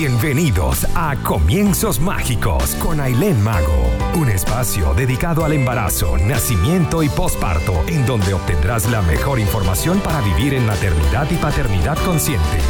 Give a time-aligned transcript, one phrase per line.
[0.00, 3.84] Bienvenidos a Comienzos Mágicos con Aileen Mago,
[4.18, 10.22] un espacio dedicado al embarazo, nacimiento y posparto, en donde obtendrás la mejor información para
[10.22, 12.60] vivir en maternidad y paternidad consciente.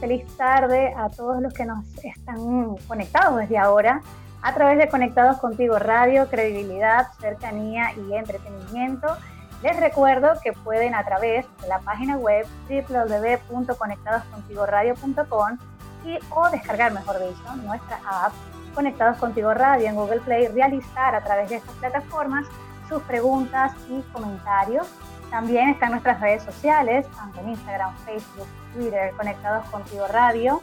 [0.00, 4.02] Feliz tarde a todos los que nos están conectados desde ahora
[4.42, 9.16] a través de Conectados Contigo Radio, credibilidad, cercanía y entretenimiento.
[9.62, 15.58] Les recuerdo que pueden a través de la página web www.conectadoscontigoradio.com
[16.04, 18.32] y o descargar, mejor dicho, nuestra app
[18.74, 22.46] Conectados Contigo Radio en Google Play, realizar a través de estas plataformas
[22.88, 24.86] sus preguntas y comentarios
[25.30, 30.60] también están nuestras redes sociales, tanto en Instagram, Facebook, Twitter, Conectados Contigo Radio.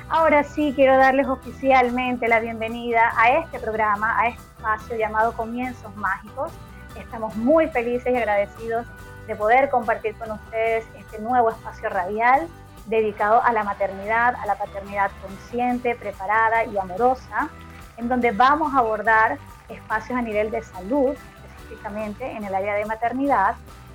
[0.09, 5.95] Ahora sí quiero darles oficialmente la bienvenida a este programa, a este espacio llamado Comienzos
[5.97, 6.53] Mágicos.
[6.99, 8.87] Estamos muy felices y agradecidos
[9.27, 12.47] de poder compartir con ustedes este nuevo espacio radial
[12.87, 17.49] dedicado a la maternidad, a la paternidad consciente, preparada y amorosa,
[17.97, 21.15] en donde vamos a abordar espacios a nivel de salud,
[21.47, 23.55] específicamente en el área de maternidad,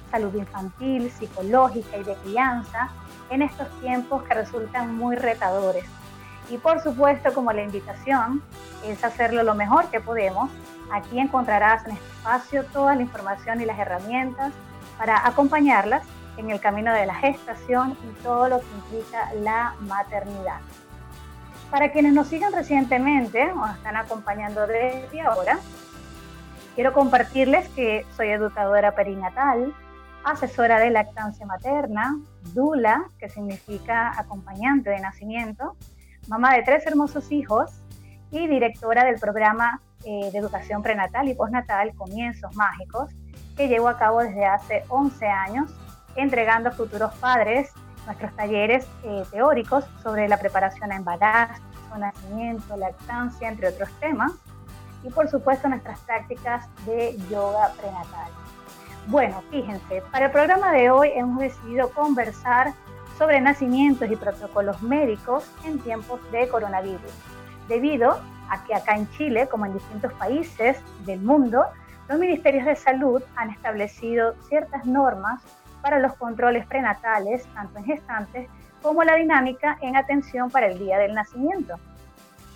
[0.09, 2.89] salud infantil, psicológica y de crianza,
[3.29, 5.85] en estos tiempos que resultan muy retadores
[6.49, 8.41] y por supuesto, como la invitación
[8.85, 10.49] es hacerlo lo mejor que podemos,
[10.91, 14.53] aquí encontrarás en este espacio toda la información y las herramientas
[14.97, 16.03] para acompañarlas
[16.37, 20.59] en el camino de la gestación y todo lo que implica la maternidad.
[21.71, 25.59] Para quienes nos siguen recientemente o están acompañando desde ahora,
[26.75, 29.73] quiero compartirles que soy educadora perinatal,
[30.23, 32.17] asesora de lactancia materna,
[32.53, 35.75] DULA, que significa acompañante de nacimiento,
[36.27, 37.71] mamá de tres hermosos hijos
[38.31, 43.09] y directora del programa eh, de educación prenatal y postnatal Comienzos Mágicos,
[43.55, 45.71] que llevo a cabo desde hace 11 años,
[46.15, 47.71] entregando a futuros padres
[48.05, 51.61] nuestros talleres eh, teóricos sobre la preparación a embarazo,
[51.97, 54.31] nacimiento, lactancia, entre otros temas,
[55.03, 58.31] y por supuesto nuestras prácticas de yoga prenatal.
[59.07, 62.73] Bueno, fíjense, para el programa de hoy hemos decidido conversar
[63.17, 67.11] sobre nacimientos y protocolos médicos en tiempos de coronavirus,
[67.67, 68.19] debido
[68.49, 71.65] a que acá en Chile, como en distintos países del mundo,
[72.07, 75.41] los ministerios de salud han establecido ciertas normas
[75.81, 78.49] para los controles prenatales, tanto en gestantes
[78.81, 81.75] como la dinámica en atención para el día del nacimiento.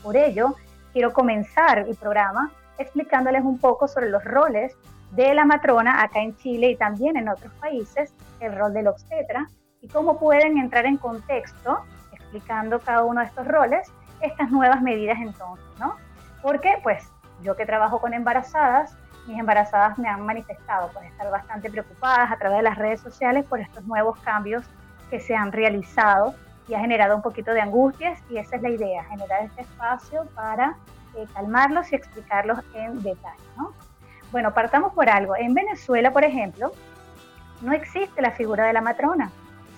[0.03, 0.55] Por ello,
[0.94, 4.75] quiero comenzar el programa explicándoles un poco sobre los roles
[5.11, 9.50] de la matrona acá en Chile y también en otros países, el rol del obstetra,
[9.81, 15.18] y cómo pueden entrar en contexto, explicando cada uno de estos roles, estas nuevas medidas
[15.19, 15.96] entonces, ¿no?
[16.42, 17.12] Porque, pues,
[17.42, 18.96] yo que trabajo con embarazadas,
[19.28, 23.46] mis embarazadas me han manifestado por estar bastante preocupadas a través de las redes sociales
[23.46, 24.64] por estos nuevos cambios
[25.09, 26.36] que se han realizado
[26.68, 30.25] y ha generado un poquito de angustias y esa es la idea, generar este espacio
[30.36, 30.75] para
[31.18, 33.74] eh, calmarlos y explicarlos en detalle, ¿no?
[34.31, 35.36] Bueno, partamos por algo.
[35.36, 36.72] En Venezuela, por ejemplo,
[37.62, 39.31] no existe la figura de la matrona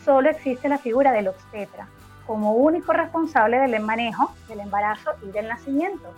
[0.03, 1.88] solo existe la figura del obstetra
[2.25, 6.14] como único responsable del manejo del embarazo y del nacimiento.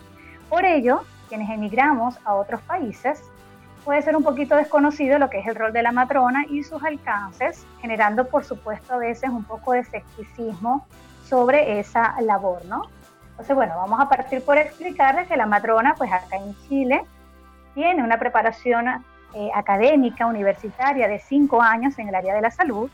[0.49, 3.23] Por ello, quienes emigramos a otros países,
[3.83, 6.83] puede ser un poquito desconocido lo que es el rol de la matrona y sus
[6.83, 10.85] alcances, generando por supuesto a veces un poco de escepticismo
[11.27, 12.83] sobre esa labor, ¿no?
[13.31, 17.03] Entonces, bueno, vamos a partir por explicarles que la matrona, pues acá en Chile,
[17.73, 18.87] tiene una preparación
[19.33, 22.89] eh, académica universitaria de cinco años en el área de la salud,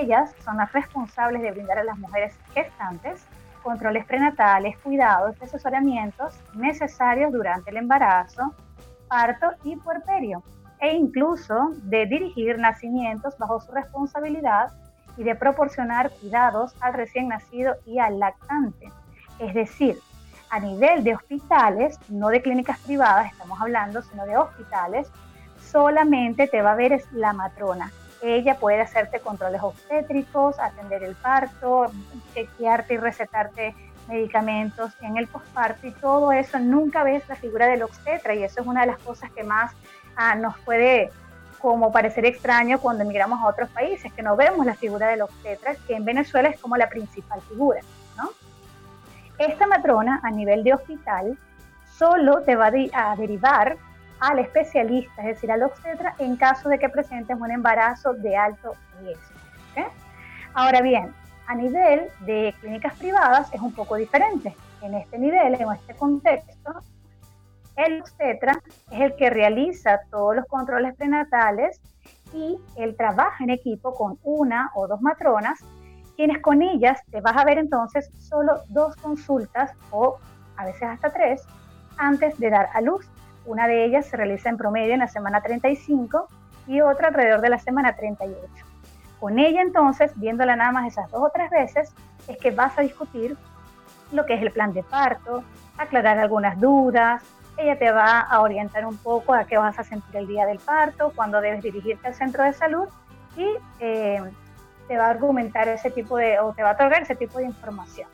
[0.00, 3.26] ellas son las responsables de brindar a las mujeres gestantes
[3.62, 8.54] controles prenatales, cuidados asesoramientos necesarios durante el embarazo,
[9.08, 10.42] parto y puerperio,
[10.80, 14.72] e incluso de dirigir nacimientos bajo su responsabilidad
[15.16, 18.90] y de proporcionar cuidados al recién nacido y al lactante.
[19.38, 19.98] Es decir,
[20.50, 25.10] a nivel de hospitales, no de clínicas privadas estamos hablando, sino de hospitales,
[25.60, 27.90] solamente te va a ver la matrona,
[28.22, 31.90] ella puede hacerte controles obstétricos, atender el parto,
[32.34, 33.74] chequearte y recetarte
[34.08, 36.58] medicamentos en el posparto y todo eso.
[36.58, 39.72] Nunca ves la figura del obstetra y eso es una de las cosas que más
[40.16, 41.10] ah, nos puede
[41.58, 45.76] como parecer extraño cuando emigramos a otros países, que no vemos la figura del obstetra,
[45.86, 47.80] que en Venezuela es como la principal figura.
[48.16, 48.30] ¿no?
[49.38, 51.38] Esta matrona a nivel de hospital
[51.96, 53.76] solo te va a derivar
[54.22, 58.74] al especialista, es decir, al obstetra, en caso de que presentes un embarazo de alto
[59.00, 59.34] riesgo.
[60.54, 61.12] Ahora bien,
[61.48, 64.54] a nivel de clínicas privadas es un poco diferente.
[64.80, 66.72] En este nivel, en este contexto,
[67.74, 68.60] el obstetra
[68.92, 71.80] es el que realiza todos los controles prenatales
[72.32, 75.58] y él trabaja en equipo con una o dos matronas,
[76.14, 80.18] quienes con ellas te vas a ver entonces solo dos consultas o
[80.56, 81.42] a veces hasta tres
[81.96, 83.04] antes de dar a luz.
[83.44, 86.28] Una de ellas se realiza en promedio en la semana 35
[86.66, 88.38] y otra alrededor de la semana 38.
[89.18, 91.92] Con ella entonces, viéndola nada más esas dos o tres veces,
[92.28, 93.36] es que vas a discutir
[94.12, 95.42] lo que es el plan de parto,
[95.78, 97.22] aclarar algunas dudas,
[97.56, 100.58] ella te va a orientar un poco a qué vas a sentir el día del
[100.58, 102.88] parto, cuándo debes dirigirte al centro de salud
[103.36, 103.46] y
[103.80, 104.22] eh,
[104.88, 107.44] te va a argumentar ese tipo de, o te va a otorgar ese tipo de
[107.44, 108.08] información.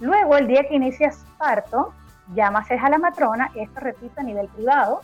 [0.00, 1.94] Luego, el día que inicias parto,
[2.34, 5.00] llamas a la matrona, esto repito a nivel privado,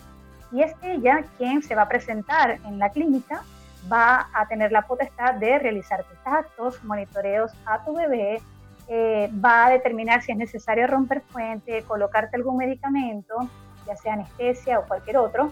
[0.50, 3.42] y es ella quien se va a presentar en la clínica,
[3.90, 8.40] va a tener la potestad de realizar actos, monitoreos a tu bebé,
[8.88, 13.36] eh, va a determinar si es necesario romper fuente, colocarte algún medicamento,
[13.86, 15.50] ya sea anestesia o cualquier otro.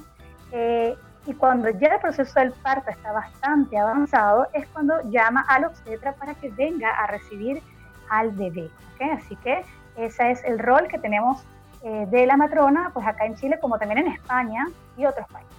[0.52, 0.96] Eh,
[1.26, 6.14] y cuando ya el proceso del parto está bastante avanzado, es cuando llama al obstetra
[6.14, 7.62] para que venga a recibir
[8.08, 8.70] al bebé.
[9.12, 9.64] Así que
[9.96, 11.44] ese es el rol que tenemos
[11.88, 14.66] eh, de la matrona, pues acá en Chile como también en España
[14.96, 15.52] y otros países.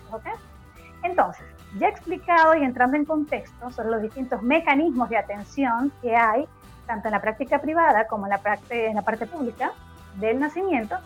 [1.02, 1.46] Entonces,
[1.80, 6.46] ya explicado y entrando en contexto sobre los distintos mecanismos de atención que hay
[6.86, 9.72] tanto en la práctica privada como en la, parte, en la parte pública
[10.16, 10.98] del nacimiento,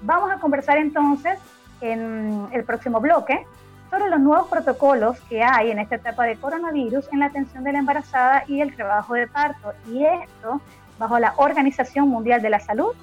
[0.00, 1.38] vamos a conversar entonces
[1.82, 3.46] en el próximo bloque
[3.90, 7.72] sobre los nuevos protocolos que hay en esta etapa de coronavirus en la atención de
[7.72, 9.74] la embarazada y el trabajo de parto.
[9.90, 10.62] Y esto
[10.98, 12.94] bajo la Organización Mundial de la Salud,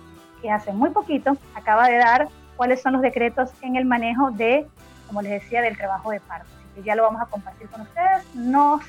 [0.47, 4.65] que hace muy poquito acaba de dar cuáles son los decretos en el manejo de,
[5.05, 6.47] como les decía, del trabajo de parto.
[6.55, 8.23] Así que ya lo vamos a compartir con ustedes.
[8.33, 8.81] Nos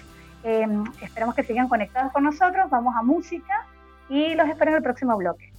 [0.45, 2.71] Em, esperamos que sigan conectados con nosotros.
[2.71, 3.67] Vamos a música
[4.09, 5.53] y los espero en el próximo bloque.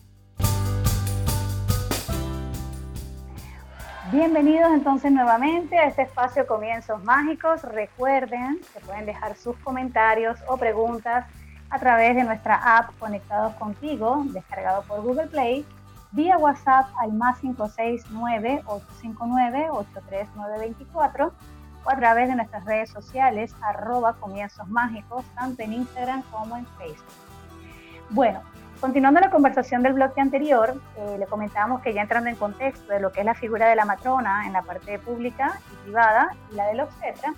[4.12, 7.62] Bienvenidos entonces nuevamente a este espacio Comienzos Mágicos.
[7.62, 11.25] Recuerden que pueden dejar sus comentarios o preguntas
[11.69, 15.63] a través de nuestra app Conectados Contigo, descargado por Google Play,
[16.11, 21.33] vía WhatsApp al más 569 859 83924
[21.85, 26.65] o a través de nuestras redes sociales, arroba comienzos mágicos, tanto en Instagram como en
[26.77, 27.06] Facebook.
[28.09, 28.41] Bueno,
[28.81, 33.00] continuando la conversación del bloque anterior, eh, le comentábamos que ya entrando en contexto de
[33.00, 36.56] lo que es la figura de la matrona en la parte pública y privada y
[36.56, 37.33] la del obstetra,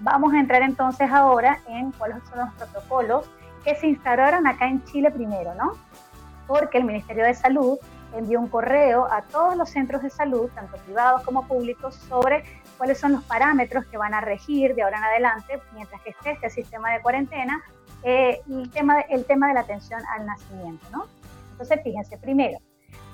[0.00, 3.30] vamos a entrar entonces ahora en cuáles son los protocolos
[3.62, 5.72] que se instauraron acá en Chile primero, ¿no?
[6.46, 7.78] Porque el Ministerio de Salud
[8.18, 12.44] envió un correo a todos los centros de salud, tanto privados como públicos, sobre
[12.78, 16.30] cuáles son los parámetros que van a regir de ahora en adelante, mientras que esté
[16.32, 17.62] este sistema de cuarentena,
[18.02, 20.86] eh, el, tema, el tema de la atención al nacimiento.
[20.92, 21.06] ¿no?
[21.52, 22.58] Entonces, fíjense, primero,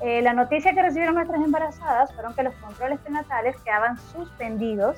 [0.00, 4.96] eh, la noticia que recibieron nuestras embarazadas fueron que los controles prenatales quedaban suspendidos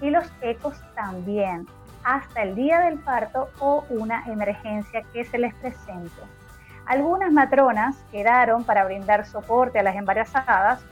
[0.00, 1.66] y los ecos también,
[2.04, 6.10] hasta el día del parto o una emergencia que se les presente.
[6.86, 10.84] Algunas matronas quedaron para brindar soporte a las embarazadas,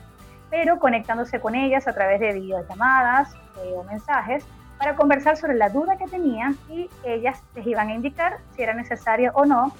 [0.49, 4.45] pero conectándose con ellas a través de videollamadas eh, o mensajes
[4.77, 8.73] para conversar sobre la duda que tenían y ellas les iban a indicar si era
[8.73, 9.71] necesario o no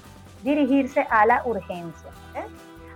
[0.41, 2.11] dirigirse a la urgencia.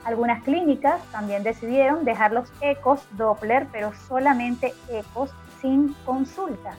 [0.06, 6.72] Algunas clínicas también decidieron dejar los ecos Doppler, pero solamente ecos sin consulta.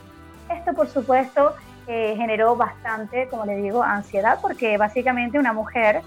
[0.49, 1.55] Esto, por supuesto,
[1.87, 6.03] eh, generó bastante, como le digo, ansiedad, porque básicamente una mujer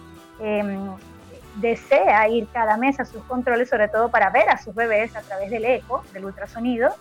[1.56, 5.22] desea ir cada mes a sus controles, sobre todo para ver a sus bebés a
[5.22, 6.94] través del eco, del ultrasonido,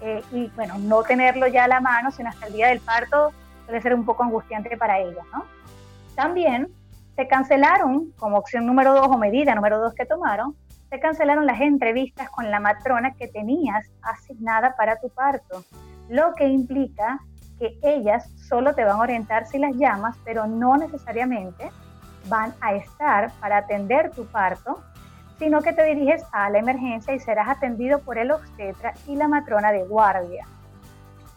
[0.00, 3.32] eh, y bueno, no tenerlo ya a la mano, sino hasta el día del parto,
[3.66, 5.44] puede ser un poco angustiante para ella, ¿no?
[6.16, 6.68] También
[7.14, 10.56] se cancelaron, como opción número dos o medida número dos que tomaron,
[10.90, 15.64] se cancelaron las entrevistas con la matrona que tenías asignada para tu parto,
[16.08, 17.20] lo que implica
[17.58, 21.70] que ellas solo te van a orientar si las llamas, pero no necesariamente
[22.28, 24.82] van a estar para atender tu parto,
[25.38, 29.28] sino que te diriges a la emergencia y serás atendido por el obstetra y la
[29.28, 30.46] matrona de guardia.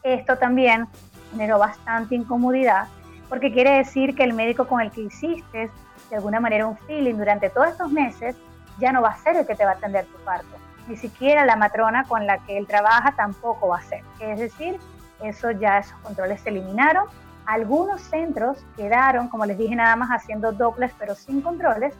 [0.04, 0.88] Esto también
[1.32, 2.88] generó bastante incomodidad
[3.30, 5.72] porque quiere decir que el médico con el que hiciste
[6.10, 8.36] de alguna manera un feeling durante todos estos meses
[8.78, 10.56] ya no va a ser el que te va a atender tu parto.
[10.88, 14.04] Ni siquiera la matrona con la que él trabaja tampoco va a ser.
[14.20, 14.80] Es decir,
[15.24, 17.08] eso ya esos controles se eliminaron.
[17.46, 21.94] Algunos centros quedaron, como les dije, nada más haciendo dobles pero sin controles.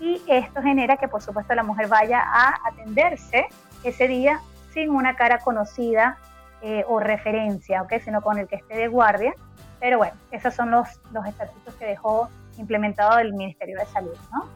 [0.00, 3.46] Y esto genera que, por supuesto, la mujer vaya a atenderse
[3.82, 4.40] ese día
[4.72, 6.18] sin una cara conocida
[6.62, 7.94] eh, o referencia, ¿ok?
[8.04, 9.34] sino con el que esté de guardia.
[9.80, 14.16] Pero bueno, esos son los, los estatutos que dejó implementado el Ministerio de Salud.
[14.32, 14.46] ¿no?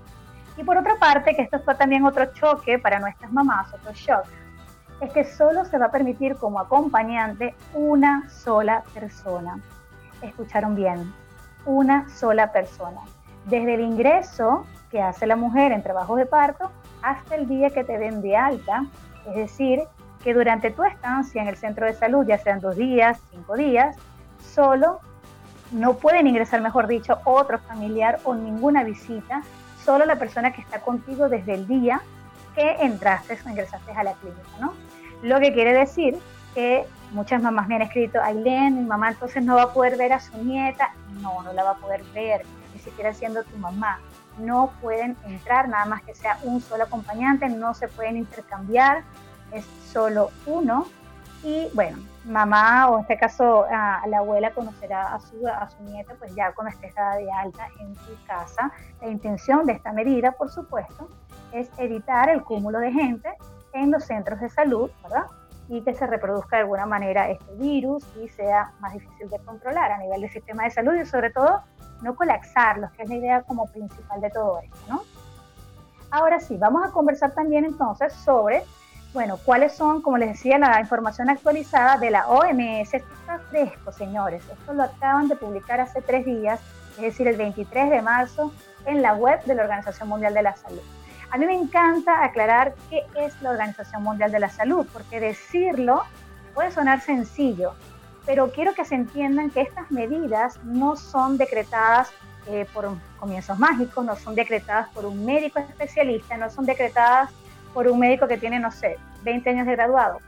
[0.56, 4.24] Y por otra parte, que esto fue también otro choque para nuestras mamás, otro shock,
[5.00, 9.60] es que solo se va a permitir como acompañante una sola persona.
[10.22, 11.12] Escucharon bien,
[11.64, 13.00] una sola persona.
[13.46, 16.70] Desde el ingreso que hace la mujer en trabajo de parto
[17.02, 18.86] hasta el día que te den de alta,
[19.28, 19.82] es decir,
[20.22, 23.96] que durante tu estancia en el centro de salud, ya sean dos días, cinco días,
[24.40, 25.00] solo
[25.70, 29.42] no pueden ingresar, mejor dicho, otro familiar o ninguna visita,
[29.84, 32.00] solo la persona que está contigo desde el día
[32.54, 34.72] que entraste o ingresaste a la clínica, ¿no?
[35.22, 36.18] Lo que quiere decir
[36.54, 40.12] que muchas mamás me han escrito, Ailén, mi mamá entonces no va a poder ver
[40.12, 40.92] a su nieta.
[41.20, 44.00] No, no la va a poder ver, ni siquiera siendo tu mamá.
[44.38, 49.02] No pueden entrar, nada más que sea un solo acompañante, no se pueden intercambiar,
[49.52, 50.86] es solo uno.
[51.42, 55.82] Y bueno, mamá o en este caso a, la abuela conocerá a su, a su
[55.84, 58.72] nieta pues ya cuando esté de alta en su casa.
[59.00, 61.08] La intención de esta medida, por supuesto,
[61.52, 63.30] es evitar el cúmulo de gente
[63.72, 65.26] en los centros de salud, ¿verdad?
[65.68, 69.92] Y que se reproduzca de alguna manera este virus y sea más difícil de controlar
[69.92, 71.62] a nivel del sistema de salud y sobre todo
[72.02, 75.02] no colapsarlos, que es la idea como principal de todo esto, ¿no?
[76.10, 78.62] Ahora sí, vamos a conversar también entonces sobre,
[79.12, 82.94] bueno, cuáles son, como les decía, la información actualizada de la OMS.
[82.94, 84.42] Esto está fresco, señores.
[84.50, 86.60] Esto lo acaban de publicar hace tres días,
[86.96, 88.52] es decir, el 23 de marzo,
[88.86, 90.80] en la web de la Organización Mundial de la Salud.
[91.30, 96.04] A mí me encanta aclarar qué es la Organización Mundial de la Salud, porque decirlo
[96.54, 97.74] puede sonar sencillo,
[98.24, 102.10] pero quiero que se entiendan que estas medidas no son decretadas
[102.46, 107.30] eh, por comienzos mágicos, no son decretadas por un médico especialista, no son decretadas
[107.74, 110.20] por un médico que tiene, no sé, 20 años de graduado.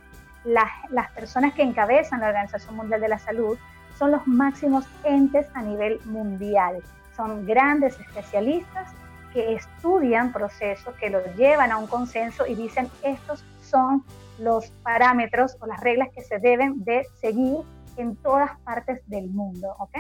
[0.45, 3.59] Las, las personas que encabezan la Organización Mundial de la Salud
[3.99, 6.83] son los máximos entes a nivel mundial.
[7.17, 8.93] Son grandes especialistas
[9.33, 14.05] que estudian procesos, que los llevan a un consenso y dicen estos son
[14.39, 17.59] los parámetros o las reglas que se deben de seguir
[17.97, 19.97] en todas partes del mundo, ¿ok?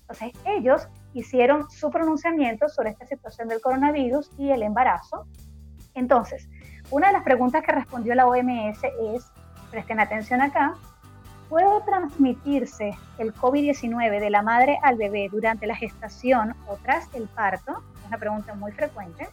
[0.00, 5.26] Entonces ellos hicieron su pronunciamiento sobre esta situación del coronavirus y el embarazo.
[5.94, 6.48] Entonces,
[6.90, 8.82] una de las preguntas que respondió la OMS
[9.14, 9.32] es,
[9.70, 10.74] presten atención acá,
[11.48, 17.28] ¿puede transmitirse el COVID-19 de la madre al bebé durante la gestación o tras el
[17.28, 17.82] parto?
[18.06, 19.28] Una pregunta muy frecuente.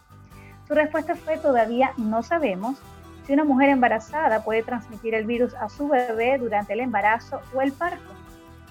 [0.67, 2.77] Su respuesta fue todavía no sabemos
[3.25, 7.61] si una mujer embarazada puede transmitir el virus a su bebé durante el embarazo o
[7.61, 8.13] el parto,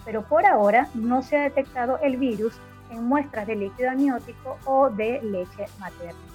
[0.05, 2.59] pero por ahora no se ha detectado el virus
[2.91, 6.31] en muestras de líquido amniótico o de leche materna.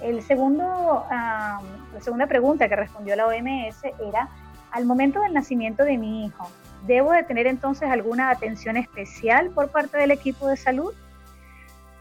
[0.00, 1.60] El segundo, la
[2.00, 4.28] segunda pregunta que respondió la OMS era,
[4.70, 6.48] al momento del nacimiento de mi hijo,
[6.86, 10.94] ¿debo de tener entonces alguna atención especial por parte del equipo de salud?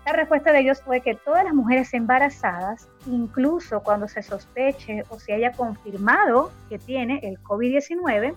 [0.07, 5.19] La respuesta de ellos fue que todas las mujeres embarazadas, incluso cuando se sospeche o
[5.19, 8.33] se haya confirmado que tiene el COVID-19,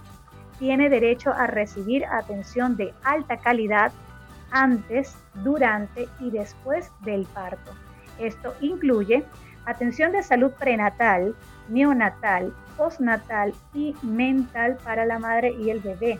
[0.58, 3.92] tiene derecho a recibir atención de alta calidad
[4.50, 7.70] antes, durante y después del parto.
[8.18, 9.22] Esto incluye
[9.64, 11.36] atención de salud prenatal,
[11.68, 16.18] neonatal, postnatal y mental para la madre y el bebé.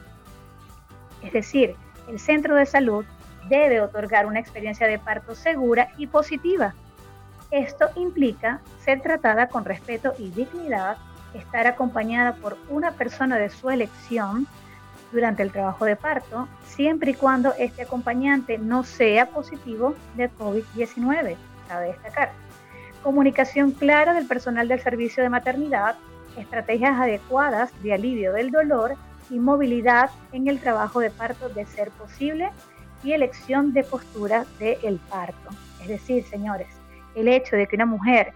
[1.24, 1.74] Es decir,
[2.08, 3.04] el centro de salud
[3.48, 6.74] debe otorgar una experiencia de parto segura y positiva.
[7.50, 10.96] Esto implica ser tratada con respeto y dignidad,
[11.34, 14.46] estar acompañada por una persona de su elección
[15.12, 21.36] durante el trabajo de parto, siempre y cuando este acompañante no sea positivo de COVID-19,
[21.68, 22.30] cabe destacar.
[23.02, 25.96] Comunicación clara del personal del servicio de maternidad,
[26.36, 28.94] estrategias adecuadas de alivio del dolor
[29.30, 32.50] y movilidad en el trabajo de parto de ser posible
[33.02, 35.50] y elección de postura del parto.
[35.82, 36.68] Es decir, señores,
[37.14, 38.32] el hecho de que una mujer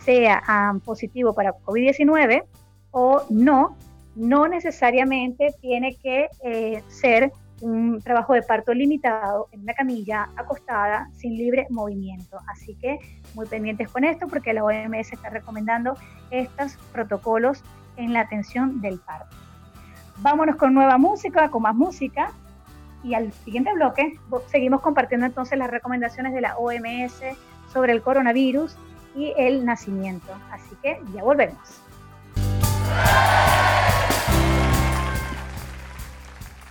[0.00, 2.44] sea um, positivo para COVID-19
[2.92, 3.76] o no,
[4.14, 11.08] no necesariamente tiene que eh, ser un trabajo de parto limitado en una camilla acostada
[11.14, 12.38] sin libre movimiento.
[12.46, 12.98] Así que
[13.34, 15.94] muy pendientes con esto porque la OMS está recomendando
[16.30, 17.62] estos protocolos
[17.96, 19.36] en la atención del parto.
[20.18, 22.32] Vámonos con nueva música, con más música
[23.06, 24.18] y al siguiente bloque
[24.50, 27.22] seguimos compartiendo entonces las recomendaciones de la OMS
[27.72, 28.76] sobre el coronavirus
[29.14, 30.32] y el nacimiento.
[30.50, 31.80] Así que ya volvemos.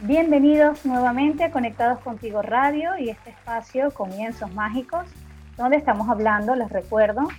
[0.02, 5.06] Bienvenidos nuevamente a Conectados Contigo Radio y este espacio Comienzos Mágicos,
[5.56, 7.30] donde estamos hablando, les recuerdo,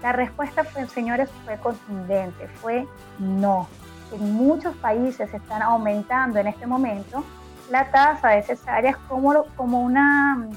[0.01, 2.87] La respuesta, fue, señores, fue contundente, fue
[3.19, 3.67] no.
[4.11, 7.23] En muchos países están aumentando en este momento
[7.69, 10.47] la tasa de cesáreas como, como una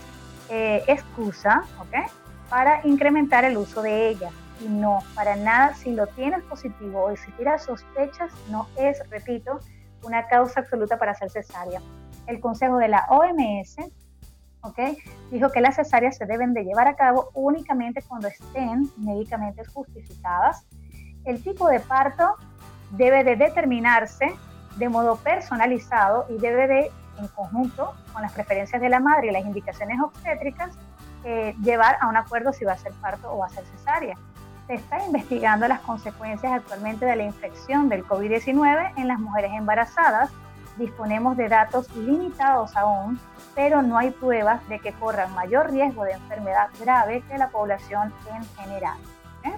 [0.51, 1.63] eh, excusa
[2.49, 4.33] para incrementar el uso de ellas.
[4.61, 9.61] Y no, para nada, si lo tienes positivo o si tienes sospechas, no es, repito,
[10.03, 11.81] una causa absoluta para hacer cesárea.
[12.27, 13.77] El consejo de la OMS
[15.31, 20.67] dijo que las cesáreas se deben de llevar a cabo únicamente cuando estén médicamente justificadas.
[21.25, 22.35] El tipo de parto
[22.91, 24.35] debe de determinarse
[24.79, 29.31] de modo personalizado y debe de, en conjunto con las preferencias de la madre y
[29.33, 30.77] las indicaciones obstétricas,
[31.25, 34.17] eh, llevar a un acuerdo si va a ser parto o va a ser cesárea.
[34.67, 40.31] Se está investigando las consecuencias actualmente de la infección del COVID-19 en las mujeres embarazadas.
[40.77, 43.19] Disponemos de datos limitados aún,
[43.55, 48.13] pero no hay pruebas de que corran mayor riesgo de enfermedad grave que la población
[48.33, 48.99] en general.
[49.43, 49.57] ¿eh?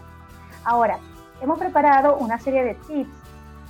[0.65, 0.99] Ahora,
[1.43, 3.20] hemos preparado una serie de tips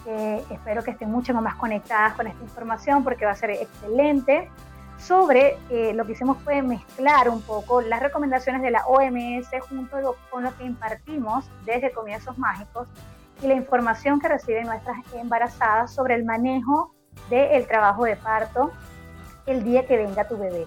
[0.06, 4.50] espero que estén mucho más conectadas con esta información porque va a ser excelente.
[4.98, 10.16] Sobre eh, lo que hicimos fue mezclar un poco las recomendaciones de la OMS junto
[10.30, 12.86] con lo que impartimos desde Comienzos Mágicos
[13.42, 16.94] y la información que reciben nuestras embarazadas sobre el manejo
[17.30, 18.70] del trabajo de parto
[19.46, 20.66] el día que venga tu bebé.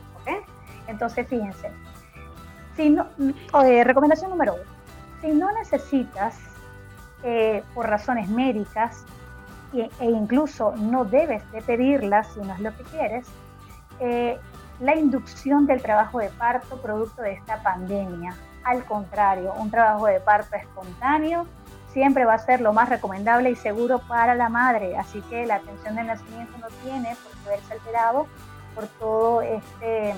[0.87, 1.69] Entonces, fíjense,
[2.75, 3.07] si no,
[3.63, 4.63] eh, recomendación número uno,
[5.21, 6.37] si no necesitas
[7.23, 9.05] eh, por razones médicas
[9.81, 13.27] e incluso no debes de pedirla si no es lo que quieres,
[13.99, 14.39] eh,
[14.79, 18.35] la inducción del trabajo de parto producto de esta pandemia.
[18.63, 21.47] Al contrario, un trabajo de parto espontáneo
[21.91, 25.55] siempre va a ser lo más recomendable y seguro para la madre, así que la
[25.55, 28.27] atención del nacimiento no tiene por qué verse alterado
[28.73, 30.15] por todo este,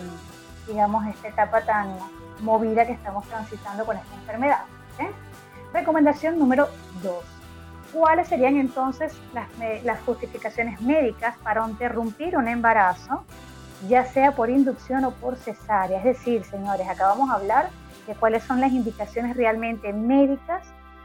[0.68, 1.98] digamos, esta etapa tan
[2.42, 4.64] movida que estamos transitando con esta enfermedad.
[5.74, 6.70] Recomendación número
[7.04, 7.35] dos
[7.96, 9.18] ¿cuáles serían entonces
[9.84, 13.24] las, justificaciones médicas para interrumpir un embarazo,
[13.88, 16.00] ya sea por inducción o por cesárea?
[16.00, 17.70] Es decir, señores, acabamos de hablar
[18.06, 20.64] de cuáles son las indicaciones realmente médicas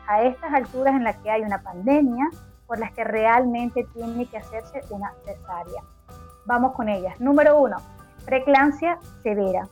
[0.09, 2.29] a estas alturas en las que hay una pandemia,
[2.67, 5.83] por las que realmente tiene que hacerse una cesárea.
[6.45, 7.21] Vamos con ellas.
[7.21, 7.77] Número uno,
[8.25, 9.69] preclancia severa.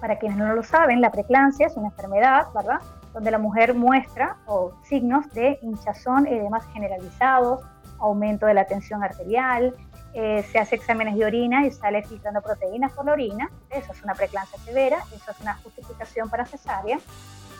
[0.00, 2.80] Para quienes no lo saben, la preclancia es una enfermedad, ¿verdad?
[3.12, 7.60] Donde la mujer muestra o signos de hinchazón, edemas generalizados,
[7.98, 9.74] aumento de la tensión arterial,
[10.14, 14.02] eh, se hace exámenes de orina y sale filtrando proteínas por la orina, eso es
[14.02, 16.98] una preeclampsia severa, eso es una justificación para cesárea.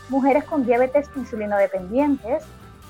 [0.08, 2.44] Mujeres con diabetes insulinodependientes,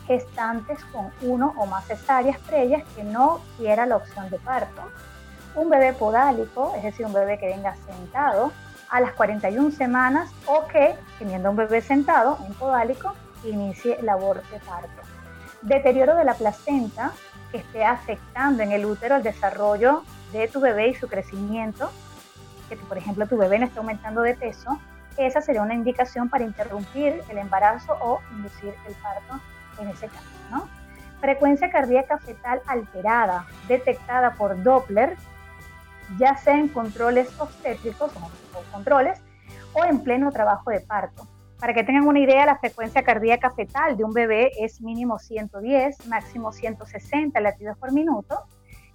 [0.06, 4.82] gestantes con uno o más cesáreas previas que no quiera la opción de parto,
[5.54, 8.52] un bebé podálico, es decir, un bebé que venga sentado,
[8.90, 14.58] a las 41 semanas o que, teniendo un bebé sentado, en podálico, inicie labor de
[14.60, 15.02] parto.
[15.62, 17.12] Deterioro de la placenta
[17.50, 21.90] que esté afectando en el útero el desarrollo de tu bebé y su crecimiento,
[22.68, 24.78] que por ejemplo tu bebé no está aumentando de peso,
[25.16, 29.40] esa sería una indicación para interrumpir el embarazo o inducir el parto
[29.80, 30.24] en ese caso.
[30.50, 30.68] ¿no?
[31.20, 35.16] Frecuencia cardíaca fetal alterada, detectada por Doppler,
[36.18, 38.10] ya sea en controles obstétricos
[38.54, 39.20] o controles
[39.74, 41.26] o en pleno trabajo de parto.
[41.58, 46.06] Para que tengan una idea, la frecuencia cardíaca fetal de un bebé es mínimo 110,
[46.06, 48.44] máximo 160 latidos por minuto.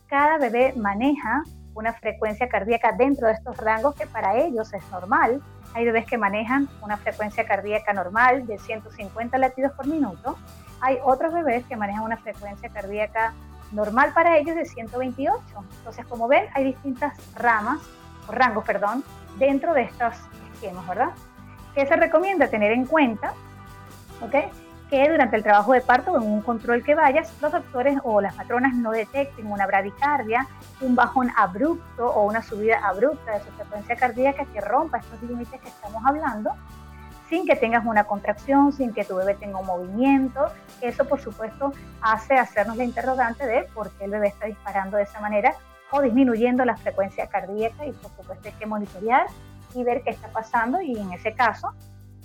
[0.07, 1.43] Cada bebé maneja
[1.75, 5.41] una frecuencia cardíaca dentro de estos rangos que para ellos es normal.
[5.73, 10.37] Hay bebés que manejan una frecuencia cardíaca normal de 150 latidos por minuto.
[10.79, 13.33] Hay otros bebés que manejan una frecuencia cardíaca
[13.73, 15.41] normal para ellos de 128.
[15.77, 17.79] Entonces, como ven, hay distintas ramas,
[18.27, 19.03] o rangos, perdón,
[19.37, 20.13] dentro de estos
[20.53, 21.09] esquemas, ¿verdad?
[21.75, 23.33] ¿Qué se recomienda tener en cuenta?
[24.21, 24.35] ¿Ok?
[24.89, 28.21] Que durante el trabajo de parto o en un control que vayas, los doctores o
[28.21, 30.47] las patronas no detecten una bradicardia,
[30.81, 35.59] un bajón abrupto o una subida abrupta de su frecuencia cardíaca que rompa estos límites
[35.59, 36.51] que estamos hablando,
[37.33, 40.45] sin que tengas una contracción, sin que tu bebé tenga un movimiento.
[40.81, 45.03] Eso, por supuesto, hace hacernos la interrogante de por qué el bebé está disparando de
[45.03, 45.55] esa manera
[45.89, 49.25] o disminuyendo la frecuencia cardíaca y, por supuesto, hay que monitorear
[49.73, 51.73] y ver qué está pasando y en ese caso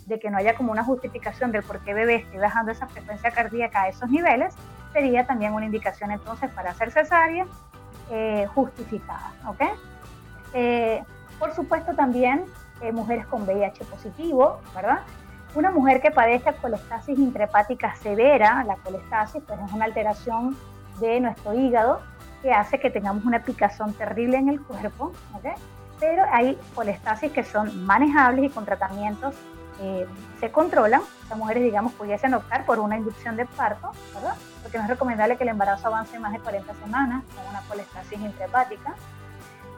[0.05, 3.31] de que no haya como una justificación del por qué bebé esté bajando esa frecuencia
[3.31, 4.55] cardíaca a esos niveles,
[4.93, 7.47] sería también una indicación entonces para hacer cesárea
[8.11, 9.33] eh, justificada.
[9.47, 9.63] ¿ok?
[10.53, 11.03] Eh,
[11.39, 12.45] por supuesto también
[12.81, 15.01] eh, mujeres con VIH positivo, ¿verdad?
[15.55, 20.57] Una mujer que padezca colestasis intrahepática severa, la colestasis pues es una alteración
[21.01, 22.01] de nuestro hígado
[22.43, 25.47] que hace que tengamos una picazón terrible en el cuerpo, ¿ok?
[26.01, 29.35] pero hay colestasis que son manejables y con tratamientos
[29.81, 30.07] eh,
[30.41, 31.03] se controlan.
[31.29, 34.35] Las mujeres, digamos, pudiesen optar por una inducción de parto, ¿verdad?
[34.63, 38.19] Porque no es recomendable que el embarazo avance más de 40 semanas con una colestasis
[38.19, 38.95] intrahepática.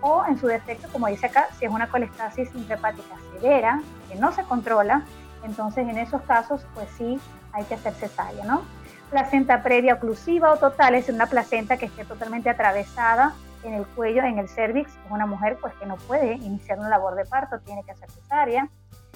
[0.02, 4.32] O en su defecto, como dice acá, si es una colestasis intrahepática severa, que no
[4.32, 5.04] se controla,
[5.44, 7.20] entonces en esos casos, pues sí,
[7.52, 8.62] hay que hacer cesárea, ¿no?
[9.10, 14.22] Placenta previa oclusiva o total es una placenta que esté totalmente atravesada en el cuello,
[14.22, 17.58] en el cervix, es una mujer pues que no puede iniciar una labor de parto,
[17.60, 18.68] tiene que hacer cesárea.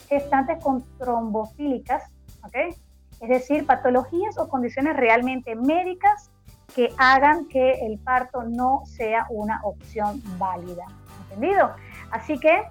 [0.09, 2.11] Gestantes con trombofílicas,
[2.43, 2.77] ¿ok?
[3.21, 6.31] Es decir, patologías o condiciones realmente médicas
[6.75, 10.85] que hagan que el parto no sea una opción válida.
[11.23, 11.73] ¿Entendido?
[12.11, 12.65] Así que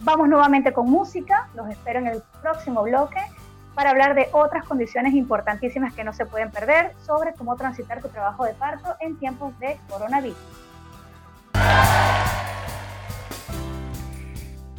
[0.00, 3.20] vamos nuevamente con música, los espero en el próximo bloque
[3.74, 8.08] para hablar de otras condiciones importantísimas que no se pueden perder sobre cómo transitar tu
[8.08, 10.65] trabajo de parto en tiempos de coronavirus.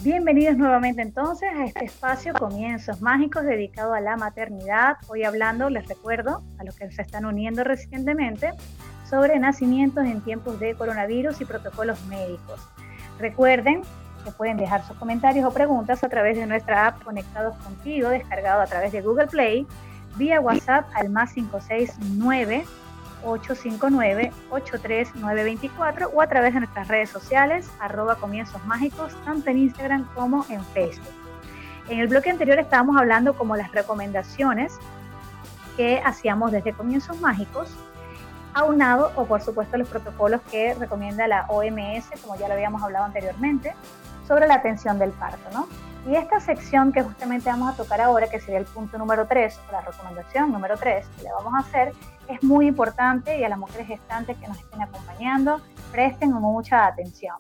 [0.08, 4.96] Bienvenidos nuevamente entonces a este espacio Comienzos Mágicos dedicado a la maternidad.
[5.10, 8.54] Hoy hablando, les recuerdo a los que se están uniendo recientemente,
[9.10, 12.66] sobre nacimientos en tiempos de coronavirus y protocolos médicos.
[13.20, 13.82] Recuerden
[14.24, 18.62] que pueden dejar sus comentarios o preguntas a través de nuestra app Conectados Contigo, descargado
[18.62, 19.68] a través de Google Play,
[20.16, 22.64] vía WhatsApp al más 569
[23.24, 30.46] 859-83924 o a través de nuestras redes sociales, arroba comienzos mágicos, tanto en Instagram como
[30.50, 31.14] en Facebook.
[31.90, 34.74] En el bloque anterior estábamos hablando como las recomendaciones
[35.78, 37.70] que hacíamos desde comienzos mágicos,
[38.54, 43.06] aunado o por supuesto los protocolos que recomienda la OMS, como ya lo habíamos hablado
[43.06, 43.74] anteriormente,
[44.28, 45.68] sobre la atención del parto, ¿no?
[46.08, 49.60] Y esta sección que justamente vamos a tocar ahora, que sería el punto número 3,
[49.68, 51.94] o la recomendación número 3 que le vamos a hacer,
[52.30, 55.60] es muy importante y a las mujeres gestantes que nos estén acompañando,
[55.92, 57.36] presten mucha atención.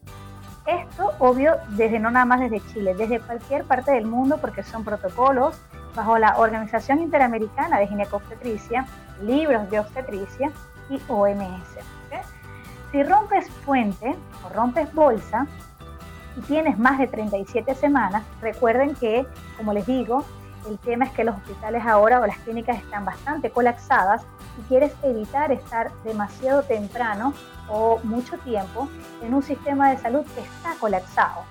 [0.65, 4.83] Esto, obvio, desde no nada más desde Chile, desde cualquier parte del mundo, porque son
[4.83, 5.57] protocolos
[5.95, 8.85] bajo la Organización Interamericana de Ginecobstetricia,
[9.21, 10.51] libros de obstetricia
[10.89, 11.77] y OMS.
[12.91, 15.47] Si rompes fuente o rompes bolsa,
[16.37, 19.25] y tienes más de 37 semanas, recuerden que,
[19.57, 20.23] como les digo,
[20.69, 24.23] el tema es que los hospitales ahora o las clínicas están bastante colapsadas
[24.59, 27.33] y quieres evitar estar demasiado temprano
[27.69, 28.87] o mucho tiempo
[29.23, 31.43] en un sistema de salud que está colapsado.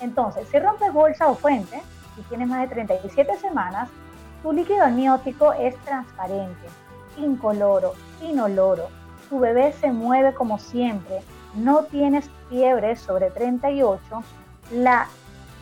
[0.00, 1.80] Entonces, si rompes bolsa o fuente
[2.18, 3.88] y tienes más de 37 semanas,
[4.42, 6.66] tu líquido amniótico es transparente,
[7.16, 8.88] incoloro, inoloro.
[9.30, 11.20] Tu bebé se mueve como siempre,
[11.54, 14.02] no tienes fiebre sobre 38,
[14.72, 15.06] la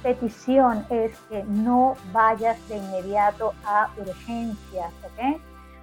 [0.03, 5.41] petición es que no vayas de inmediato a urgencias, ¿ok?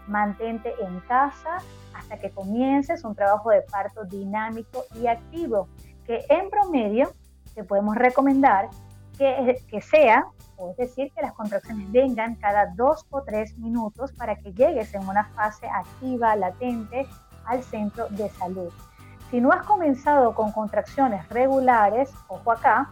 [0.07, 1.57] Mantente en casa
[1.93, 5.67] hasta que comiences un trabajo de parto dinámico y activo,
[6.05, 7.11] que en promedio
[7.55, 8.69] te podemos recomendar
[9.17, 10.25] que, que sea,
[10.69, 15.07] es decir, que las contracciones vengan cada dos o tres minutos para que llegues en
[15.07, 17.07] una fase activa, latente,
[17.45, 18.71] al centro de salud.
[19.31, 22.91] Si no has comenzado con contracciones regulares, ojo acá,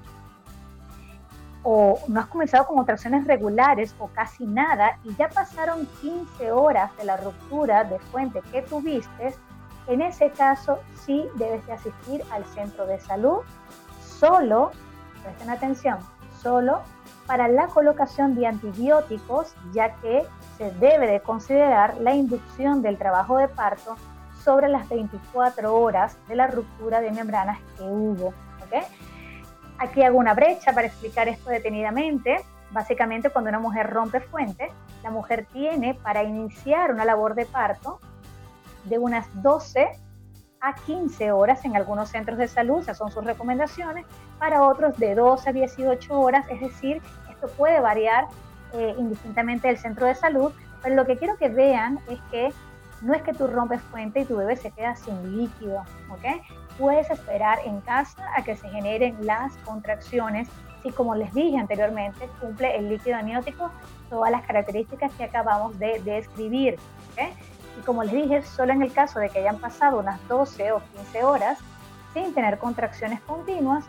[1.64, 6.96] o no has comenzado con contracciones regulares o casi nada y ya pasaron 15 horas
[6.96, 9.36] de la ruptura de fuente que tuviste,
[9.88, 13.40] en ese caso sí debes de asistir al centro de salud
[14.02, 14.72] solo,
[15.22, 15.98] presten atención,
[16.42, 16.82] solo
[17.28, 20.26] para la colocación de antibióticos, ya que
[20.58, 23.98] se debe de considerar la inducción del trabajo de parto
[24.50, 28.34] sobre las 24 horas de la ruptura de membranas que hubo.
[29.78, 32.44] Aquí hago una brecha para explicar esto detenidamente.
[32.72, 34.72] Básicamente, cuando una mujer rompe fuente,
[35.04, 38.00] la mujer tiene para iniciar una labor de parto
[38.86, 39.88] de unas 12
[40.62, 44.08] a 15 horas en algunos centros de salud, esas son sus recomendaciones,
[44.40, 48.26] para otros de 12 a 18 horas, es decir, esto puede variar
[48.74, 52.52] eh, indistintamente del centro de salud, pero lo que quiero que vean es que
[53.02, 56.44] no es que tú rompes fuente y tu bebé se queda sin líquido, ¿ok?
[56.78, 60.48] Puedes esperar en casa a que se generen las contracciones
[60.84, 63.72] si, como les dije anteriormente, cumple el líquido amniótico
[64.10, 66.76] todas las características que acabamos de describir,
[67.12, 67.34] ¿ok?
[67.80, 70.82] Y como les dije, solo en el caso de que hayan pasado unas 12 o
[70.98, 71.60] 15 horas
[72.14, 73.86] sin tener contracciones continuas,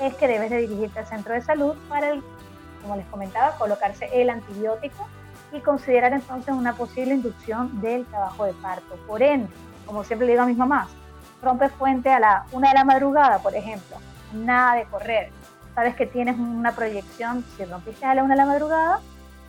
[0.00, 2.12] es que debes de dirigirte al centro de salud para,
[2.82, 5.08] como les comentaba, colocarse el antibiótico
[5.52, 8.96] y considerar entonces una posible inducción del trabajo de parto.
[9.06, 9.48] Por ende,
[9.86, 10.88] como siempre le digo a mis mamás,
[11.42, 13.96] rompe fuente a la una de la madrugada, por ejemplo,
[14.32, 15.30] nada de correr.
[15.74, 19.00] Sabes que tienes una proyección, si rompiste a la una de la madrugada,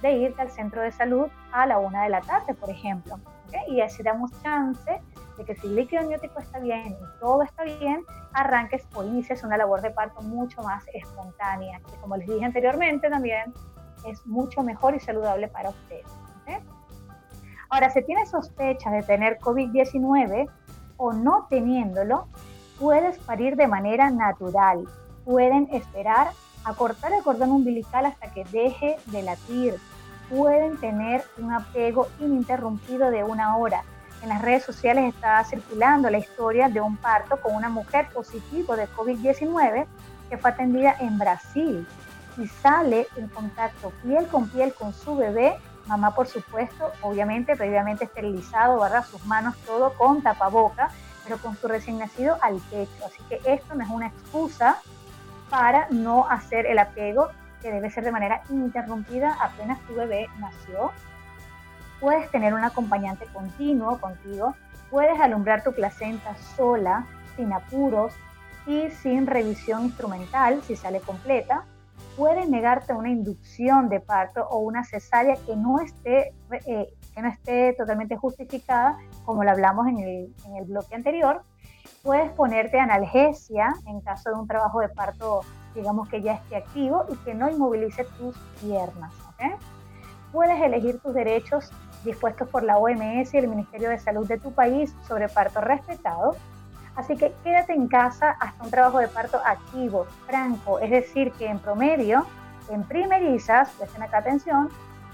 [0.02, 3.20] de irte al centro de salud a la una de la tarde, por ejemplo.
[3.70, 5.02] Y así damos chance
[5.38, 9.44] de que si el líquido amniótico está bien y todo está bien, arranques o inicies
[9.44, 13.54] una labor de parto mucho más espontánea, que como les dije anteriormente también
[14.06, 16.06] es mucho mejor y saludable para ustedes.
[17.70, 20.50] Ahora, si tienes sospecha de tener COVID-19
[20.96, 22.28] o no teniéndolo,
[22.80, 24.86] puedes parir de manera natural.
[25.26, 26.30] Pueden esperar
[26.64, 29.76] a cortar el cordón umbilical hasta que deje de latir.
[30.30, 33.84] Pueden tener un apego ininterrumpido de una hora.
[34.24, 38.76] En las redes sociales está circulando la historia de un parto con una mujer positivo
[38.76, 39.86] de COVID-19
[40.30, 41.88] que fue atendida en Brasil
[42.38, 48.06] y sale en contacto piel con piel con su bebé, mamá por supuesto, obviamente previamente
[48.06, 49.06] esterilizado, ¿verdad?
[49.06, 50.90] Sus manos todo con tapaboca,
[51.24, 53.06] pero con su recién nacido al pecho.
[53.06, 54.78] Así que esto no es una excusa
[55.50, 57.30] para no hacer el apego
[57.62, 60.92] que debe ser de manera interrumpida apenas tu bebé nació.
[62.00, 64.56] Puedes tener un acompañante continuo contigo,
[64.92, 68.14] puedes alumbrar tu placenta sola, sin apuros
[68.68, 71.64] y sin revisión instrumental si sale completa
[72.18, 76.34] puede negarte una inducción de parto o una cesárea que no esté,
[76.66, 81.44] eh, que no esté totalmente justificada, como lo hablamos en el, en el bloque anterior.
[82.02, 85.42] Puedes ponerte analgesia en caso de un trabajo de parto,
[85.76, 89.14] digamos que ya esté activo y que no inmovilice tus piernas.
[90.32, 91.72] Puedes elegir tus derechos
[92.04, 96.36] dispuestos por la OMS y el Ministerio de Salud de tu país sobre parto respetado
[96.98, 101.46] Así que quédate en casa hasta un trabajo de parto activo, franco, es decir, que
[101.46, 102.26] en promedio,
[102.70, 104.70] en primerizas, presten acá atención,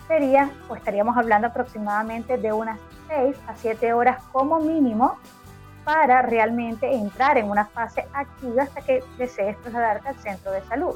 [0.07, 5.17] sería, pues estaríamos hablando aproximadamente de unas 6 a 7 horas como mínimo
[5.83, 10.95] para realmente entrar en una fase activa hasta que desees trasladarte al centro de salud.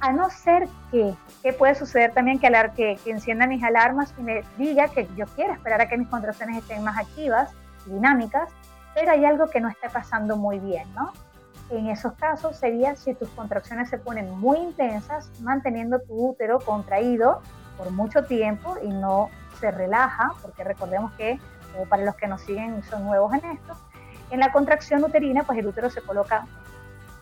[0.00, 4.22] A no ser que, ¿qué puede suceder también que, que, que encienda mis alarmas y
[4.22, 7.50] me diga que yo quiero esperar a que mis contracciones estén más activas,
[7.86, 8.50] dinámicas,
[8.98, 11.12] pero hay algo que no está pasando muy bien, ¿no?
[11.70, 17.40] En esos casos sería si tus contracciones se ponen muy intensas, manteniendo tu útero contraído
[17.76, 19.30] por mucho tiempo y no
[19.60, 21.38] se relaja, porque recordemos que
[21.88, 23.74] para los que nos siguen son nuevos en esto,
[24.30, 26.46] en la contracción uterina pues el útero se coloca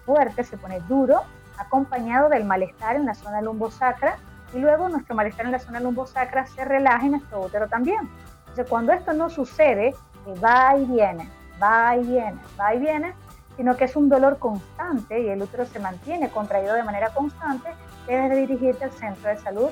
[0.07, 1.25] fuerte, se pone duro,
[1.59, 4.17] acompañado del malestar en la zona lumbosacra
[4.55, 8.09] y luego nuestro malestar en la zona lumbosacra se relaja y nuestro útero también.
[8.39, 9.95] Entonces cuando esto no sucede,
[10.43, 11.29] va y viene,
[11.63, 13.15] va y viene, va y viene,
[13.57, 17.71] sino que es un dolor constante y el útero se mantiene contraído de manera constante,
[18.07, 19.71] debes de dirigirte al centro de salud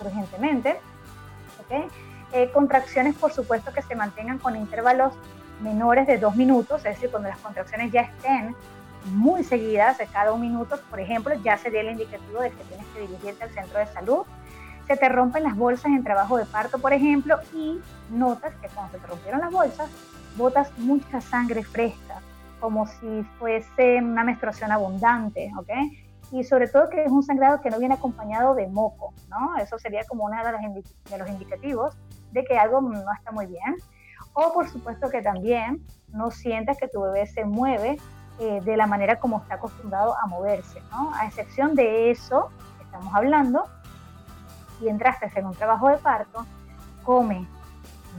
[0.00, 0.78] urgentemente.
[2.32, 5.12] Eh, contracciones, por supuesto, que se mantengan con intervalos
[5.60, 8.54] menores de dos minutos, es decir, cuando las contracciones ya estén
[9.06, 12.86] muy seguidas de cada un minuto, por ejemplo, ya sería el indicativo de que tienes
[12.88, 14.22] que dirigirte al centro de salud.
[14.86, 18.92] Se te rompen las bolsas en trabajo de parto, por ejemplo, y notas que cuando
[18.92, 19.88] se te rompieron las bolsas,
[20.36, 22.20] botas mucha sangre fresca,
[22.60, 25.70] como si fuese una menstruación abundante, ¿ok?
[26.32, 29.56] Y sobre todo que es un sangrado que no viene acompañado de moco, ¿no?
[29.56, 31.96] Eso sería como uno de de los indicativos
[32.32, 33.76] de que algo no está muy bien.
[34.32, 37.98] O por supuesto que también no sientas que tu bebé se mueve
[38.38, 41.14] eh, de la manera como está acostumbrado a moverse, ¿no?
[41.14, 43.64] A excepción de eso que estamos hablando,
[44.80, 46.44] y entraste en un trabajo de parto,
[47.02, 47.46] come,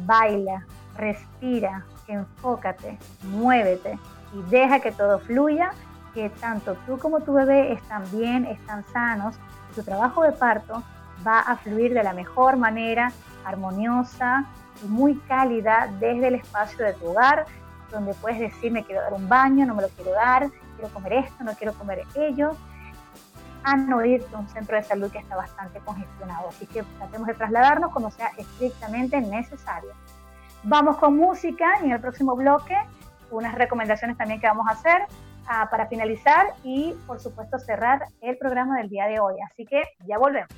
[0.06, 4.00] baila, respira, enfócate, muévete
[4.34, 5.72] y deja que todo fluya,
[6.14, 9.36] que tanto tú como tu bebé están bien, están sanos,
[9.76, 10.84] tu trabajo de parto
[11.26, 13.12] va a fluir de la mejor manera,
[13.46, 14.46] armoniosa
[14.84, 17.46] y muy cálida desde el espacio de tu hogar,
[17.92, 21.14] donde puedes decir me quiero dar un baño, no me lo quiero dar, quiero comer
[21.14, 22.52] esto, no quiero comer ello,
[23.64, 26.50] a no irte a un centro de salud que está bastante congestionado.
[26.50, 29.92] Así que tratemos de trasladarnos como sea estrictamente necesario.
[30.64, 32.76] Vamos con música y en el próximo bloque
[33.30, 35.02] unas recomendaciones también que vamos a hacer
[35.48, 39.36] ah, para finalizar y por supuesto cerrar el programa del día de hoy.
[39.52, 40.50] Así que ya volvemos.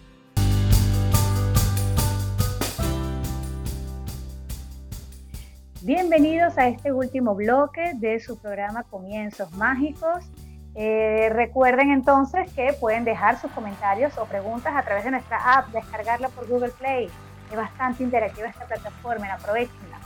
[5.81, 10.29] Bienvenidos a este último bloque de su programa Comienzos Mágicos.
[10.75, 15.69] Eh, recuerden entonces que pueden dejar sus comentarios o preguntas a través de nuestra app,
[15.69, 17.09] descargarla por Google Play.
[17.49, 19.99] Es bastante interactiva esta plataforma, aprovechenla.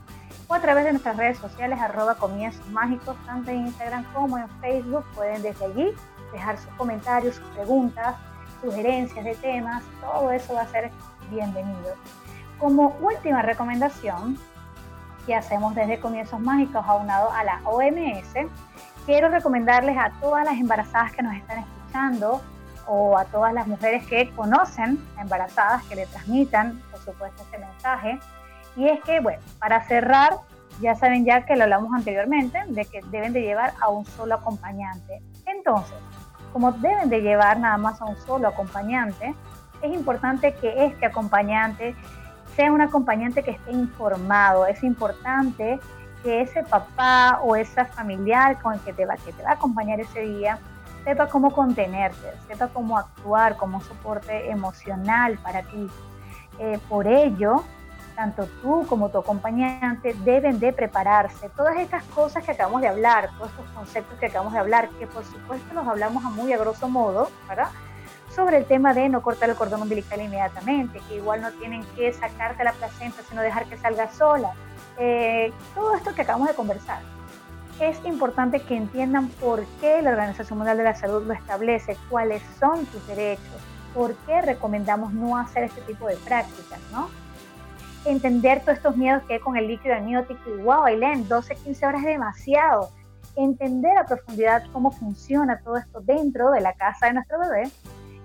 [0.47, 4.47] o a través de nuestras redes sociales arroba comienzos mágicos, tanto en Instagram como en
[4.61, 5.03] Facebook.
[5.15, 5.91] Pueden desde allí
[6.31, 8.15] dejar sus comentarios, sus preguntas,
[8.61, 10.91] sugerencias de temas, todo eso va a ser
[11.31, 11.95] bienvenido.
[12.59, 14.37] Como última recomendación
[15.25, 18.33] que hacemos desde Comienzos Mágicos aunado a la OMS,
[19.09, 22.43] quiero recomendarles a todas las embarazadas que nos están escuchando
[22.85, 27.57] o a todas las mujeres que conocen a embarazadas que le transmitan, por supuesto, este
[27.57, 28.19] mensaje.
[28.75, 30.33] Y es que, bueno, para cerrar,
[30.79, 34.35] ya saben ya que lo hablamos anteriormente, de que deben de llevar a un solo
[34.35, 35.23] acompañante.
[35.47, 35.97] Entonces,
[36.53, 39.33] como deben de llevar nada más a un solo acompañante,
[39.81, 41.95] es importante que este acompañante
[42.55, 44.67] sea un acompañante que esté informado.
[44.67, 45.79] Es importante
[46.23, 49.53] que ese papá o esa familiar con el que te va, que te va a
[49.53, 50.59] acompañar ese día
[51.03, 55.87] sepa cómo contenerte, sepa cómo actuar como soporte emocional para ti.
[56.59, 57.63] Eh, por ello,
[58.15, 61.49] tanto tú como tu acompañante deben de prepararse.
[61.55, 65.07] Todas estas cosas que acabamos de hablar, todos estos conceptos que acabamos de hablar, que
[65.07, 67.69] por supuesto los hablamos a muy a grosso modo, ¿verdad?
[68.35, 72.11] Sobre el tema de no cortar el cordón umbilical inmediatamente, que igual no tienen que
[72.11, 74.51] sacarte la placenta, sino dejar que salga sola.
[74.99, 77.01] Eh, todo esto que acabamos de conversar.
[77.79, 82.43] Es importante que entiendan por qué la Organización Mundial de la Salud lo establece, cuáles
[82.59, 83.61] son tus derechos,
[83.93, 87.07] por qué recomendamos no hacer este tipo de prácticas, ¿no?
[88.05, 91.85] entender todos estos miedos que hay con el líquido amniótico y wow, Ailén, 12, 15
[91.85, 92.89] horas es demasiado.
[93.35, 97.69] Entender a profundidad cómo funciona todo esto dentro de la casa de nuestro bebé.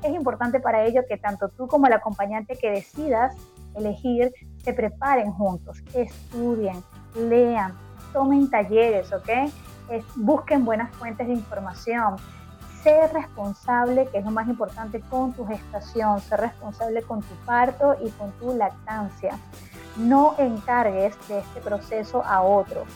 [0.02, 3.34] Es importante para ello que tanto tú como el acompañante que decidas
[3.74, 4.32] elegir
[4.64, 6.82] se preparen juntos, estudien,
[7.14, 7.74] lean,
[8.12, 9.28] tomen talleres, ¿ok?
[10.16, 12.16] busquen buenas fuentes de información,
[12.82, 17.96] ser responsable, que es lo más importante, con tu gestación, ser responsable con tu parto
[18.02, 19.38] y con tu lactancia.
[19.96, 22.86] No encargues de este proceso a otros.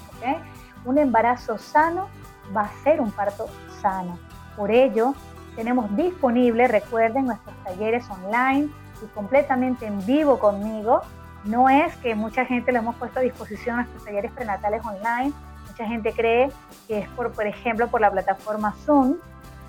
[0.85, 2.09] Un embarazo sano
[2.57, 3.49] va a ser un parto
[3.81, 4.19] sano.
[4.57, 5.15] Por ello,
[5.57, 8.71] tenemos disponible, recuerden, nuestros talleres online
[9.03, 11.03] y completamente en vivo conmigo.
[11.49, 15.33] No es que mucha gente le hemos puesto a disposición nuestros talleres prenatales online.
[15.67, 16.53] Mucha gente cree
[16.87, 19.17] que es por, por ejemplo, por la plataforma Zoom,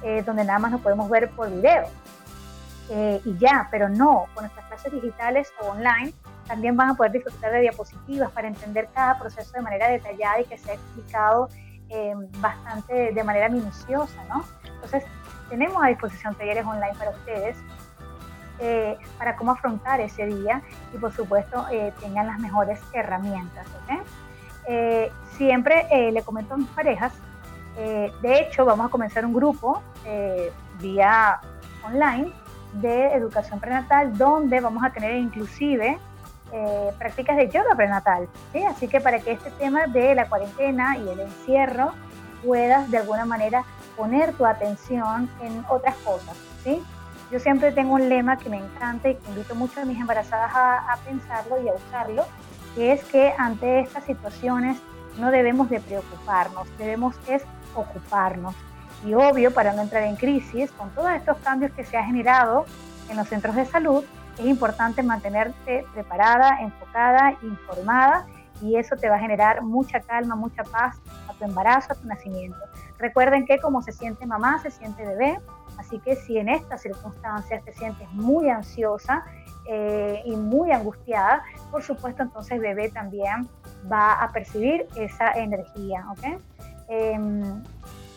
[0.03, 1.85] eh, donde nada más nos podemos ver por video.
[2.89, 6.13] Eh, y ya, pero no, con nuestras clases digitales o online
[6.47, 10.45] también van a poder disfrutar de diapositivas para entender cada proceso de manera detallada y
[10.45, 11.47] que sea explicado
[11.87, 14.43] eh, bastante de manera minuciosa, ¿no?
[14.65, 15.05] Entonces,
[15.49, 17.55] tenemos a disposición talleres online para ustedes
[19.17, 20.61] para cómo afrontar ese día
[20.93, 21.65] y por supuesto
[22.01, 23.65] tengan las mejores herramientas.
[25.37, 27.13] siempre le comento a mis parejas
[27.79, 31.39] eh, de hecho, vamos a comenzar un grupo eh, vía
[31.85, 32.31] online
[32.73, 35.97] de educación prenatal donde vamos a tener inclusive
[36.51, 38.27] eh, prácticas de yoga prenatal.
[38.69, 41.93] Así que para que este tema de la cuarentena y el encierro
[42.43, 43.63] puedas de alguna manera
[43.95, 46.35] poner tu atención en otras cosas.
[46.63, 46.83] ¿sí?
[47.31, 50.51] Yo siempre tengo un lema que me encanta y que invito mucho a mis embarazadas
[50.55, 52.25] a, pensarlo y a usarlo,
[52.75, 54.77] que es que ante estas situaciones
[55.19, 57.43] no debemos de preocuparnos, debemos es
[57.75, 58.55] ocuparnos.
[59.05, 62.65] Y obvio, para no entrar en crisis, con todos estos cambios que se ha generado
[63.09, 64.03] en los centros de salud,
[64.39, 68.25] es importante mantenerte preparada, enfocada, informada
[68.61, 70.97] y eso te va a generar mucha calma, mucha paz
[71.27, 72.59] a tu embarazo, a tu nacimiento.
[72.97, 75.39] Recuerden que como se siente mamá, se siente bebé,
[75.77, 79.23] así que si en estas circunstancias te sientes muy ansiosa
[79.67, 83.47] eh, y muy angustiada, por supuesto entonces bebé también
[83.91, 86.41] va a percibir esa energía, ¿ok?
[86.89, 87.63] Em,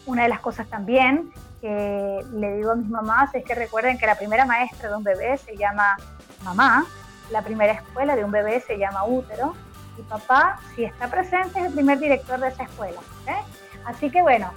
[0.07, 1.31] una de las cosas también
[1.61, 5.05] que le digo a mis mamás es que recuerden que la primera maestra de un
[5.05, 5.97] bebé se llama
[6.43, 6.85] mamá,
[7.31, 9.55] la primera escuela de un bebé se llama útero
[9.99, 13.01] y papá, si está presente, es el primer director de esa escuela.
[13.85, 14.51] Así que bueno,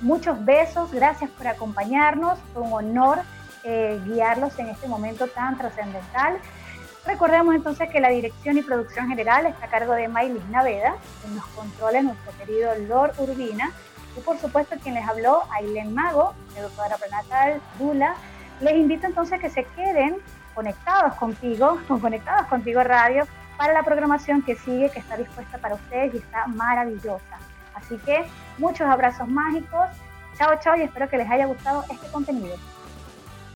[0.00, 3.20] muchos besos, gracias por acompañarnos, fue un honor
[3.62, 6.38] eh, guiarlos en este momento tan trascendental.
[7.06, 11.34] Recordemos entonces que la dirección y producción general está a cargo de Maylis Naveda, quien
[11.34, 13.72] nos controla nuestro querido Lord Urbina,
[14.16, 18.14] y por supuesto quien les habló, Aileen Mago, educadora prenatal, Dula.
[18.60, 20.16] Les invito entonces a que se queden
[20.54, 23.26] conectados contigo, conectados contigo radio,
[23.56, 27.38] para la programación que sigue, que está dispuesta para ustedes y está maravillosa.
[27.74, 28.24] Así que
[28.58, 29.86] muchos abrazos mágicos.
[30.38, 32.56] Chao, chao y espero que les haya gustado este contenido.